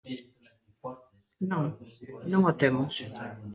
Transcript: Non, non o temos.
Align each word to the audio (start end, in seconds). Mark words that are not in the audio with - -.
Non, 1.51 1.63
non 2.31 2.41
o 2.51 2.53
temos. 2.61 2.93